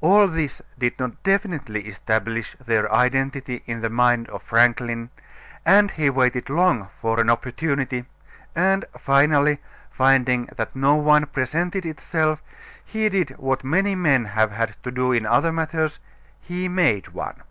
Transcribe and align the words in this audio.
All 0.00 0.26
this 0.26 0.62
did 0.78 0.98
not 0.98 1.22
definitely 1.22 1.82
establish 1.86 2.56
their 2.64 2.90
identity 2.90 3.62
in 3.66 3.82
the 3.82 3.90
mind 3.90 4.26
of 4.30 4.42
Franklin, 4.42 5.10
and 5.66 5.90
he 5.90 6.08
waited 6.08 6.48
long 6.48 6.88
for 6.98 7.20
an 7.20 7.28
opportunity, 7.28 8.06
and 8.54 8.86
finally, 8.98 9.58
finding 9.90 10.46
that 10.56 10.74
no 10.74 10.94
one 10.96 11.26
presented 11.26 11.84
itself, 11.84 12.42
he 12.82 13.06
did 13.10 13.32
what 13.36 13.64
many 13.64 13.94
men 13.94 14.24
have 14.24 14.50
had 14.50 14.82
to 14.82 14.90
do 14.90 15.12
in 15.12 15.26
other 15.26 15.52
matters; 15.52 15.98
he 16.40 16.68
made 16.68 17.08
one. 17.08 17.42